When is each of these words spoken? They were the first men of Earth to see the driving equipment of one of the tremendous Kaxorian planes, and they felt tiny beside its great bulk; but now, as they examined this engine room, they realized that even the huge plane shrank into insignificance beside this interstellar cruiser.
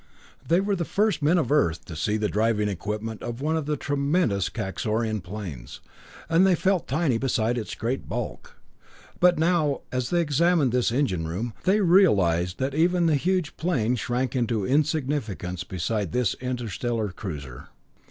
They 0.47 0.59
were 0.59 0.75
the 0.75 0.83
first 0.83 1.21
men 1.21 1.37
of 1.37 1.51
Earth 1.51 1.85
to 1.85 1.95
see 1.95 2.17
the 2.17 2.27
driving 2.27 2.67
equipment 2.67 3.21
of 3.21 3.39
one 3.39 3.55
of 3.55 3.67
the 3.67 3.77
tremendous 3.77 4.49
Kaxorian 4.49 5.21
planes, 5.21 5.79
and 6.27 6.43
they 6.43 6.55
felt 6.55 6.87
tiny 6.87 7.19
beside 7.19 7.55
its 7.55 7.75
great 7.75 8.09
bulk; 8.09 8.55
but 9.19 9.37
now, 9.37 9.81
as 9.91 10.09
they 10.09 10.19
examined 10.21 10.71
this 10.71 10.91
engine 10.91 11.27
room, 11.27 11.53
they 11.65 11.81
realized 11.81 12.57
that 12.57 12.73
even 12.73 13.05
the 13.05 13.13
huge 13.15 13.55
plane 13.57 13.95
shrank 13.95 14.35
into 14.35 14.65
insignificance 14.65 15.63
beside 15.63 16.13
this 16.13 16.33
interstellar 16.41 17.09
cruiser. 17.11 17.67